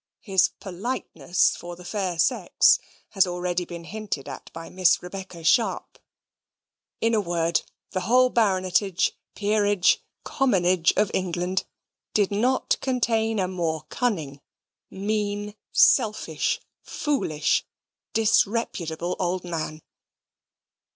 [0.23, 5.99] His politeness for the fair sex has already been hinted at by Miss Rebecca Sharp
[7.01, 11.65] in a word, the whole baronetage, peerage, commonage of England,
[12.15, 14.41] did not contain a more cunning,
[14.89, 17.63] mean, selfish, foolish,
[18.13, 19.83] disreputable old man.